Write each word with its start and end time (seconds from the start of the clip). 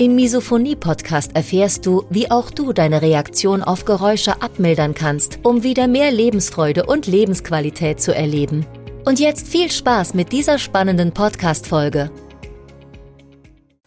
Im 0.00 0.14
Misophonie-Podcast 0.14 1.36
erfährst 1.36 1.84
du, 1.84 2.06
wie 2.08 2.30
auch 2.30 2.50
du 2.50 2.72
deine 2.72 3.02
Reaktion 3.02 3.62
auf 3.62 3.84
Geräusche 3.84 4.40
abmildern 4.40 4.94
kannst, 4.94 5.40
um 5.42 5.62
wieder 5.62 5.88
mehr 5.88 6.10
Lebensfreude 6.10 6.86
und 6.86 7.06
Lebensqualität 7.06 8.00
zu 8.00 8.14
erleben. 8.14 8.64
Und 9.04 9.20
jetzt 9.20 9.46
viel 9.46 9.70
Spaß 9.70 10.14
mit 10.14 10.32
dieser 10.32 10.56
spannenden 10.58 11.12
Podcast-Folge. 11.12 12.10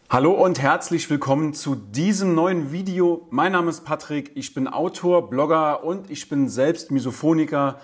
Hallo 0.08 0.34
und 0.34 0.62
herzlich 0.62 1.10
willkommen 1.10 1.52
zu 1.52 1.74
diesem 1.74 2.36
neuen 2.36 2.70
Video. 2.70 3.26
Mein 3.30 3.50
Name 3.50 3.70
ist 3.70 3.84
Patrick, 3.84 4.30
ich 4.36 4.54
bin 4.54 4.68
Autor, 4.68 5.28
Blogger 5.28 5.82
und 5.82 6.12
ich 6.12 6.28
bin 6.28 6.48
selbst 6.48 6.92
Misophoniker. 6.92 7.80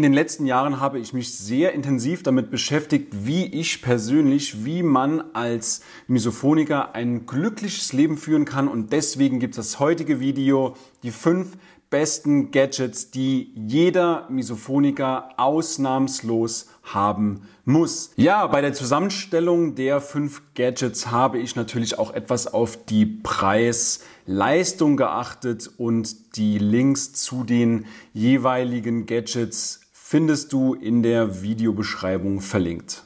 In 0.00 0.04
den 0.04 0.14
letzten 0.14 0.46
Jahren 0.46 0.80
habe 0.80 0.98
ich 0.98 1.12
mich 1.12 1.36
sehr 1.36 1.74
intensiv 1.74 2.22
damit 2.22 2.50
beschäftigt, 2.50 3.08
wie 3.26 3.44
ich 3.44 3.82
persönlich, 3.82 4.64
wie 4.64 4.82
man 4.82 5.22
als 5.34 5.82
Misophoniker 6.06 6.94
ein 6.94 7.26
glückliches 7.26 7.92
Leben 7.92 8.16
führen 8.16 8.46
kann. 8.46 8.66
Und 8.66 8.94
deswegen 8.94 9.40
gibt 9.40 9.58
es 9.58 9.72
das 9.72 9.78
heutige 9.78 10.18
Video, 10.18 10.74
die 11.02 11.10
fünf 11.10 11.58
besten 11.90 12.50
Gadgets, 12.50 13.10
die 13.10 13.52
jeder 13.54 14.26
Misophoniker 14.30 15.34
ausnahmslos 15.36 16.70
haben 16.82 17.42
muss. 17.66 18.12
Ja, 18.16 18.46
bei 18.46 18.62
der 18.62 18.72
Zusammenstellung 18.72 19.74
der 19.74 20.00
fünf 20.00 20.40
Gadgets 20.54 21.10
habe 21.10 21.38
ich 21.40 21.56
natürlich 21.56 21.98
auch 21.98 22.14
etwas 22.14 22.46
auf 22.46 22.86
die 22.86 23.04
Preis-Leistung 23.04 24.96
geachtet 24.96 25.70
und 25.76 26.36
die 26.36 26.56
Links 26.56 27.12
zu 27.12 27.44
den 27.44 27.84
jeweiligen 28.14 29.04
Gadgets 29.04 29.80
findest 30.10 30.52
du 30.52 30.74
in 30.74 31.04
der 31.04 31.40
Videobeschreibung 31.40 32.40
verlinkt. 32.40 33.04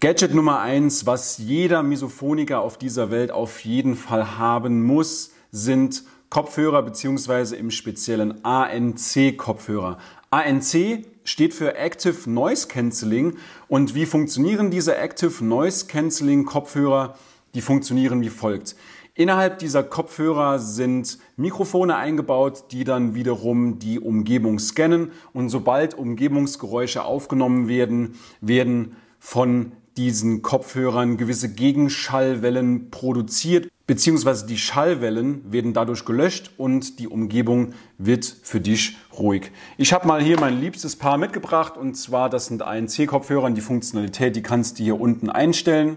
Gadget 0.00 0.32
Nummer 0.34 0.60
eins, 0.60 1.04
was 1.04 1.36
jeder 1.36 1.82
Misophoniker 1.82 2.62
auf 2.62 2.78
dieser 2.78 3.10
Welt 3.10 3.30
auf 3.30 3.60
jeden 3.66 3.96
Fall 3.96 4.38
haben 4.38 4.82
muss, 4.82 5.32
sind 5.52 6.04
Kopfhörer 6.30 6.82
beziehungsweise 6.82 7.54
im 7.56 7.70
speziellen 7.70 8.42
ANC-Kopfhörer. 8.46 9.98
ANC 10.30 11.04
steht 11.22 11.52
für 11.52 11.74
Active 11.74 12.30
Noise 12.30 12.66
Cancelling 12.66 13.36
und 13.68 13.94
wie 13.94 14.06
funktionieren 14.06 14.70
diese 14.70 14.96
Active 14.96 15.44
Noise 15.44 15.84
Cancelling 15.84 16.46
Kopfhörer? 16.46 17.18
Die 17.54 17.60
funktionieren 17.60 18.22
wie 18.22 18.30
folgt. 18.30 18.74
Innerhalb 19.18 19.58
dieser 19.58 19.82
Kopfhörer 19.82 20.60
sind 20.60 21.18
Mikrofone 21.36 21.96
eingebaut, 21.96 22.66
die 22.70 22.84
dann 22.84 23.16
wiederum 23.16 23.80
die 23.80 23.98
Umgebung 23.98 24.60
scannen 24.60 25.10
und 25.32 25.48
sobald 25.48 25.94
Umgebungsgeräusche 25.94 27.02
aufgenommen 27.02 27.66
werden, 27.66 28.14
werden 28.40 28.94
von 29.18 29.72
diesen 29.96 30.42
Kopfhörern 30.42 31.16
gewisse 31.16 31.52
Gegenschallwellen 31.52 32.92
produziert, 32.92 33.68
beziehungsweise 33.88 34.46
die 34.46 34.56
Schallwellen 34.56 35.52
werden 35.52 35.72
dadurch 35.72 36.04
gelöscht 36.04 36.52
und 36.56 37.00
die 37.00 37.08
Umgebung 37.08 37.72
wird 37.98 38.24
für 38.24 38.60
dich 38.60 38.98
ruhig. 39.18 39.50
Ich 39.78 39.92
habe 39.92 40.06
mal 40.06 40.22
hier 40.22 40.38
mein 40.38 40.60
liebstes 40.60 40.94
Paar 40.94 41.18
mitgebracht 41.18 41.76
und 41.76 41.96
zwar 41.96 42.30
das 42.30 42.46
sind 42.46 42.62
ANC-Kopfhörer. 42.62 43.50
Die 43.50 43.62
Funktionalität, 43.62 44.36
die 44.36 44.42
kannst 44.42 44.78
du 44.78 44.84
hier 44.84 45.00
unten 45.00 45.28
einstellen. 45.28 45.96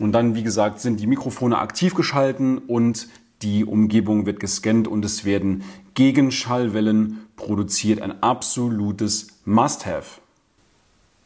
Und 0.00 0.12
dann, 0.12 0.34
wie 0.34 0.42
gesagt, 0.42 0.80
sind 0.80 0.98
die 0.98 1.06
Mikrofone 1.06 1.58
aktiv 1.58 1.94
geschalten 1.94 2.56
und 2.56 3.06
die 3.42 3.66
Umgebung 3.66 4.24
wird 4.24 4.40
gescannt 4.40 4.88
und 4.88 5.04
es 5.04 5.26
werden 5.26 5.62
Gegenschallwellen 5.92 7.26
produziert. 7.36 8.00
Ein 8.00 8.22
absolutes 8.22 9.28
Must-Have. 9.44 10.22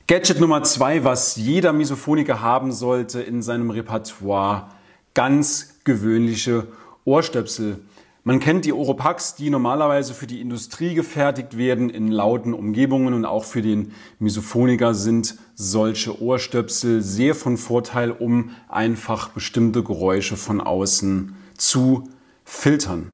Gadget 0.09 0.41
Nummer 0.41 0.65
zwei, 0.65 1.05
was 1.05 1.37
jeder 1.37 1.73
Misophoniker 1.73 2.41
haben 2.41 2.73
sollte 2.73 3.23
in 3.23 3.43
seinem 3.43 3.71
Repertoire, 3.71 4.73
ganz 5.15 5.77
gewöhnliche 5.85 6.67
Ohrstöpsel. 7.05 7.79
Man 8.27 8.41
kennt 8.41 8.65
die 8.65 8.73
Oropax, 8.73 9.35
die 9.35 9.51
normalerweise 9.51 10.15
für 10.15 10.27
die 10.27 10.41
Industrie 10.41 10.95
gefertigt 10.95 11.59
werden 11.59 11.91
in 11.91 12.11
lauten 12.11 12.55
Umgebungen 12.55 13.13
und 13.13 13.27
auch 13.27 13.45
für 13.45 13.61
den 13.61 13.93
Misophoniker 14.19 14.95
sind 14.95 15.37
solche 15.55 16.23
Ohrstöpsel 16.23 17.03
sehr 17.03 17.35
von 17.35 17.59
Vorteil, 17.59 18.11
um 18.11 18.53
einfach 18.71 19.29
bestimmte 19.29 19.85
Geräusche 19.85 20.39
von 20.39 20.63
außen 20.63 21.37
zu 21.59 22.09
filtern. 22.45 23.11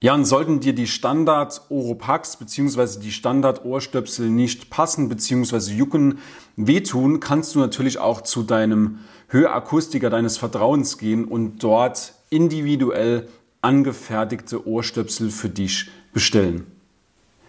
Ja, 0.00 0.14
und 0.14 0.26
sollten 0.26 0.60
dir 0.60 0.76
die 0.76 0.86
Standard 0.86 1.62
Oropax 1.68 2.36
bzw. 2.36 3.00
die 3.00 3.10
Standard 3.10 3.64
Ohrstöpsel 3.64 4.30
nicht 4.30 4.70
passen 4.70 5.08
bzw. 5.08 5.72
jucken, 5.72 6.18
wehtun, 6.54 7.18
kannst 7.18 7.56
du 7.56 7.58
natürlich 7.58 7.98
auch 7.98 8.20
zu 8.20 8.44
deinem 8.44 9.00
Hörakustiker 9.26 10.08
deines 10.08 10.38
Vertrauens 10.38 10.98
gehen 10.98 11.24
und 11.24 11.64
dort 11.64 12.14
individuell 12.30 13.26
angefertigte 13.62 14.66
Ohrstöpsel 14.66 15.30
für 15.30 15.48
dich 15.48 15.90
bestellen. 16.12 16.66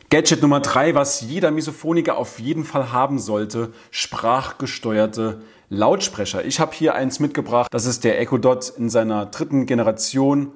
Gadget 0.10 0.44
Nummer 0.44 0.60
drei, 0.60 0.94
was 0.94 1.22
jeder 1.22 1.50
Misophoniker 1.50 2.18
auf 2.18 2.40
jeden 2.40 2.64
Fall 2.64 2.92
haben 2.92 3.18
sollte, 3.18 3.74
sprachgesteuerte 3.90 5.42
Lautsprecher. 5.70 6.46
Ich 6.46 6.60
habe 6.60 6.72
hier 6.74 6.94
eins 6.94 7.20
mitgebracht, 7.20 7.74
das 7.74 7.86
ist 7.86 8.04
der 8.04 8.20
Echo 8.20 8.38
Dot 8.38 8.74
in 8.78 8.92
seiner 8.92 9.26
dritten 9.26 9.66
Generation 9.66 10.52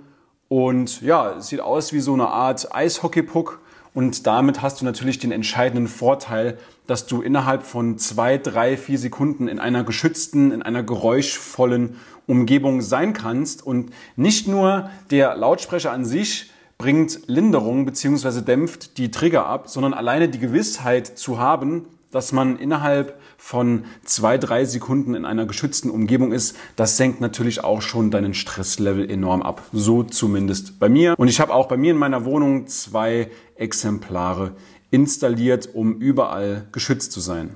und 0.48 1.02
ja, 1.02 1.38
es 1.38 1.48
sieht 1.48 1.60
aus 1.60 1.92
wie 1.92 2.00
so 2.00 2.14
eine 2.14 2.28
Art 2.28 2.74
Eishockeypuck 2.74 3.60
und 3.98 4.28
damit 4.28 4.62
hast 4.62 4.80
du 4.80 4.86
natürlich 4.86 5.18
den 5.18 5.32
entscheidenden 5.32 5.88
Vorteil, 5.88 6.60
dass 6.86 7.08
du 7.08 7.24
innerhalb 7.24 7.64
von 7.64 7.98
zwei, 7.98 8.38
drei, 8.38 8.78
vier 8.78 9.00
Sekunden 9.00 9.48
in 9.48 9.58
einer 9.58 9.84
geschützten, 9.84 10.52
in 10.52 10.62
einer 10.62 10.84
geräuschvollen 10.84 11.96
Umgebung 12.28 12.82
sein 12.82 13.14
kannst. 13.14 13.66
Und 13.66 13.90
nicht 14.16 14.48
nur 14.48 14.92
der 15.10 15.36
Lautsprecher 15.36 15.92
an 15.92 16.06
sich 16.06 16.52
bringt 16.78 17.22
Linderung 17.26 17.88
bzw. 17.88 18.42
dämpft 18.42 19.00
die 19.00 19.10
Trigger 19.10 19.48
ab, 19.48 19.68
sondern 19.68 19.96
alleine 19.96 20.30
die 20.30 20.38
Gewissheit 20.38 21.08
zu 21.18 21.40
haben, 21.40 21.88
dass 22.18 22.32
man 22.32 22.58
innerhalb 22.58 23.20
von 23.38 23.86
zwei, 24.04 24.40
drei 24.40 24.66
Sekunden 24.66 25.14
in 25.14 25.24
einer 25.24 25.46
geschützten 25.46 25.92
Umgebung 25.92 26.32
ist, 26.32 26.58
das 26.76 26.98
senkt 26.98 27.22
natürlich 27.22 27.64
auch 27.64 27.84
schon 27.84 28.10
deinen 28.10 28.34
Stresslevel 28.34 29.08
enorm 29.08 29.44
ab. 29.44 29.62
So 29.72 30.02
zumindest 30.02 30.80
bei 30.80 30.90
mir. 30.90 31.14
Und 31.20 31.28
ich 31.28 31.40
habe 31.40 31.54
auch 31.54 31.68
bei 31.68 31.78
mir 31.78 31.92
in 31.92 31.98
meiner 31.98 32.26
Wohnung 32.26 32.66
zwei 32.66 33.30
Exemplare 33.56 34.54
installiert, 34.90 35.70
um 35.76 36.00
überall 36.00 36.66
geschützt 36.72 37.12
zu 37.12 37.20
sein. 37.20 37.52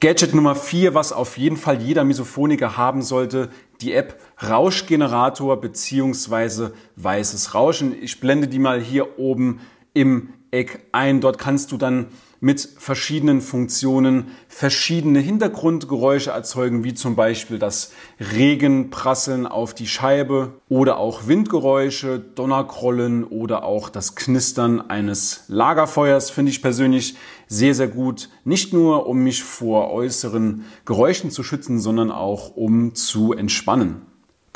Gadget 0.00 0.34
Nummer 0.34 0.54
vier, 0.54 0.94
was 0.94 1.12
auf 1.12 1.36
jeden 1.36 1.58
Fall 1.58 1.82
jeder 1.82 2.04
Misophoniker 2.04 2.78
haben 2.78 3.02
sollte, 3.02 3.50
die 3.82 3.92
App 3.92 4.18
Rauschgenerator 4.42 5.60
beziehungsweise 5.60 6.72
weißes 6.96 7.54
Rauschen. 7.54 7.94
Ich 8.00 8.18
blende 8.18 8.48
die 8.48 8.60
mal 8.60 8.80
hier 8.80 9.18
oben 9.18 9.60
im 9.92 10.30
Eck 10.50 10.86
ein. 10.92 11.20
Dort 11.20 11.38
kannst 11.38 11.72
du 11.72 11.76
dann 11.76 12.06
mit 12.40 12.60
verschiedenen 12.78 13.40
Funktionen 13.40 14.28
verschiedene 14.48 15.18
Hintergrundgeräusche 15.18 16.30
erzeugen, 16.30 16.84
wie 16.84 16.94
zum 16.94 17.16
Beispiel 17.16 17.58
das 17.58 17.92
Regenprasseln 18.20 19.46
auf 19.46 19.74
die 19.74 19.88
Scheibe 19.88 20.52
oder 20.68 20.98
auch 20.98 21.26
Windgeräusche, 21.26 22.20
Donnerkrollen 22.20 23.24
oder 23.24 23.64
auch 23.64 23.88
das 23.88 24.14
Knistern 24.14 24.80
eines 24.80 25.44
Lagerfeuers 25.48 26.30
finde 26.30 26.50
ich 26.50 26.62
persönlich 26.62 27.16
sehr, 27.48 27.74
sehr 27.74 27.88
gut. 27.88 28.28
Nicht 28.44 28.72
nur, 28.72 29.06
um 29.06 29.18
mich 29.18 29.42
vor 29.42 29.90
äußeren 29.90 30.64
Geräuschen 30.84 31.30
zu 31.30 31.42
schützen, 31.42 31.80
sondern 31.80 32.12
auch 32.12 32.54
um 32.54 32.94
zu 32.94 33.32
entspannen. 33.32 34.07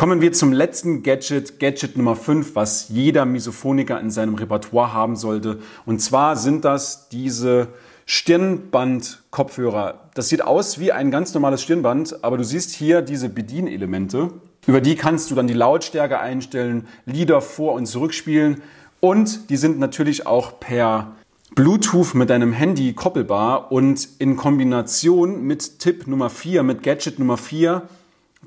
Kommen 0.02 0.20
wir 0.20 0.32
zum 0.32 0.52
letzten 0.52 1.04
Gadget, 1.04 1.60
Gadget 1.60 1.96
Nummer 1.96 2.16
5, 2.16 2.56
was 2.56 2.88
jeder 2.88 3.24
Misophoniker 3.24 4.00
in 4.00 4.10
seinem 4.10 4.34
Repertoire 4.34 4.92
haben 4.92 5.14
sollte. 5.14 5.60
Und 5.86 6.00
zwar 6.00 6.34
sind 6.34 6.64
das 6.64 7.08
diese 7.08 7.68
Stirnband-Kopfhörer. 8.06 10.10
Das 10.14 10.28
sieht 10.28 10.42
aus 10.42 10.80
wie 10.80 10.90
ein 10.90 11.12
ganz 11.12 11.34
normales 11.34 11.62
Stirnband, 11.62 12.24
aber 12.24 12.36
du 12.36 12.42
siehst 12.42 12.72
hier 12.72 13.00
diese 13.00 13.28
Bedienelemente. 13.28 14.30
Über 14.66 14.80
die 14.80 14.96
kannst 14.96 15.30
du 15.30 15.36
dann 15.36 15.46
die 15.46 15.54
Lautstärke 15.54 16.18
einstellen, 16.18 16.88
Lieder 17.06 17.40
vor- 17.40 17.74
und 17.74 17.86
zurückspielen 17.86 18.60
und 18.98 19.50
die 19.50 19.56
sind 19.56 19.78
natürlich 19.78 20.26
auch 20.26 20.58
per 20.58 21.12
Bluetooth 21.54 22.14
mit 22.14 22.28
deinem 22.28 22.52
Handy 22.52 22.92
koppelbar 22.92 23.70
und 23.70 24.08
in 24.18 24.34
Kombination 24.34 25.44
mit 25.44 25.78
Tipp 25.78 26.08
Nummer 26.08 26.28
4, 26.28 26.64
mit 26.64 26.82
Gadget 26.82 27.20
Nummer 27.20 27.36
4 27.36 27.82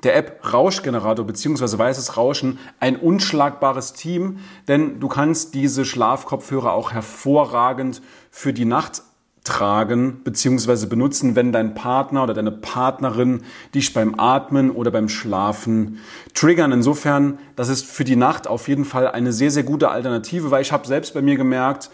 der 0.02 0.16
App 0.16 0.52
Rauschgenerator 0.52 1.26
bzw. 1.26 1.78
Weißes 1.78 2.16
Rauschen 2.16 2.58
ein 2.80 2.96
unschlagbares 2.96 3.92
Team, 3.92 4.38
denn 4.68 5.00
du 5.00 5.08
kannst 5.08 5.54
diese 5.54 5.84
Schlafkopfhörer 5.84 6.72
auch 6.72 6.92
hervorragend 6.92 8.02
für 8.30 8.52
die 8.52 8.66
Nacht 8.66 9.02
tragen 9.46 10.22
bzw. 10.24 10.86
benutzen, 10.86 11.36
wenn 11.36 11.52
dein 11.52 11.74
Partner 11.74 12.24
oder 12.24 12.34
deine 12.34 12.50
Partnerin 12.50 13.42
dich 13.74 13.94
beim 13.94 14.18
Atmen 14.18 14.70
oder 14.70 14.90
beim 14.90 15.08
Schlafen 15.08 16.00
triggern. 16.34 16.72
Insofern, 16.72 17.38
das 17.54 17.68
ist 17.68 17.86
für 17.86 18.04
die 18.04 18.16
Nacht 18.16 18.48
auf 18.48 18.68
jeden 18.68 18.84
Fall 18.84 19.08
eine 19.08 19.32
sehr, 19.32 19.50
sehr 19.50 19.62
gute 19.62 19.88
Alternative, 19.88 20.50
weil 20.50 20.62
ich 20.62 20.72
habe 20.72 20.86
selbst 20.86 21.14
bei 21.14 21.22
mir 21.22 21.36
gemerkt, 21.36 21.90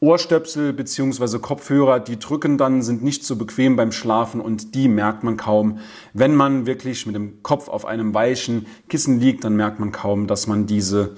Ohrstöpsel 0.00 0.74
bzw. 0.74 1.38
Kopfhörer, 1.38 2.00
die 2.00 2.18
drücken 2.18 2.58
dann, 2.58 2.82
sind 2.82 3.02
nicht 3.02 3.24
so 3.24 3.36
bequem 3.36 3.76
beim 3.76 3.92
Schlafen 3.92 4.40
und 4.40 4.74
die 4.74 4.88
merkt 4.88 5.24
man 5.24 5.36
kaum. 5.38 5.78
Wenn 6.12 6.34
man 6.34 6.66
wirklich 6.66 7.06
mit 7.06 7.14
dem 7.14 7.42
Kopf 7.42 7.68
auf 7.68 7.86
einem 7.86 8.12
weichen 8.12 8.66
Kissen 8.88 9.20
liegt, 9.20 9.44
dann 9.44 9.56
merkt 9.56 9.80
man 9.80 9.92
kaum, 9.92 10.26
dass 10.26 10.46
man 10.46 10.66
diese 10.66 11.16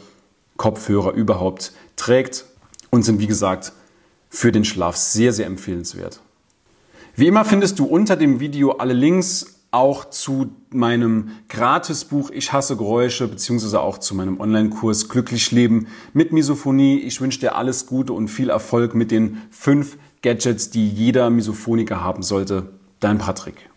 Kopfhörer 0.56 1.12
überhaupt 1.12 1.72
trägt 1.96 2.44
und 2.90 3.02
sind 3.02 3.20
wie 3.20 3.26
gesagt 3.26 3.72
für 4.30 4.52
den 4.52 4.64
Schlaf 4.64 4.96
sehr, 4.96 5.32
sehr 5.32 5.46
empfehlenswert. 5.46 6.20
Wie 7.16 7.26
immer 7.26 7.44
findest 7.44 7.80
du 7.80 7.84
unter 7.84 8.14
dem 8.14 8.38
Video 8.38 8.72
alle 8.72 8.92
Links 8.92 9.57
auch 9.70 10.06
zu 10.06 10.52
meinem 10.70 11.30
Gratisbuch 11.48 12.30
Ich 12.30 12.52
hasse 12.52 12.76
Geräusche 12.76 13.28
beziehungsweise 13.28 13.80
auch 13.80 13.98
zu 13.98 14.14
meinem 14.14 14.40
Online-Kurs 14.40 15.08
Glücklich 15.08 15.50
Leben 15.52 15.88
mit 16.12 16.32
Misophonie. 16.32 16.98
Ich 17.00 17.20
wünsche 17.20 17.40
dir 17.40 17.54
alles 17.54 17.86
Gute 17.86 18.12
und 18.12 18.28
viel 18.28 18.50
Erfolg 18.50 18.94
mit 18.94 19.10
den 19.10 19.42
fünf 19.50 19.98
Gadgets, 20.22 20.70
die 20.70 20.88
jeder 20.88 21.30
Misophoniker 21.30 22.02
haben 22.02 22.22
sollte. 22.22 22.70
Dein 23.00 23.18
Patrick. 23.18 23.68